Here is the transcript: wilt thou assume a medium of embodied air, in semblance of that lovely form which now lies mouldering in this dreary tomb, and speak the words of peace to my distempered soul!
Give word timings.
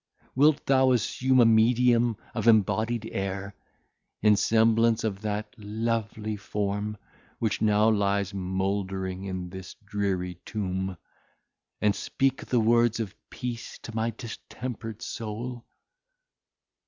wilt 0.33 0.65
thou 0.65 0.93
assume 0.93 1.39
a 1.39 1.45
medium 1.45 2.17
of 2.33 2.47
embodied 2.47 3.07
air, 3.11 3.53
in 4.23 4.35
semblance 4.35 5.03
of 5.03 5.21
that 5.21 5.53
lovely 5.59 6.35
form 6.35 6.97
which 7.37 7.61
now 7.61 7.87
lies 7.87 8.33
mouldering 8.33 9.25
in 9.25 9.51
this 9.51 9.75
dreary 9.85 10.33
tomb, 10.43 10.97
and 11.81 11.95
speak 11.95 12.43
the 12.47 12.59
words 12.59 12.99
of 12.99 13.13
peace 13.29 13.77
to 13.77 13.93
my 13.95 14.09
distempered 14.09 15.03
soul! 15.03 15.63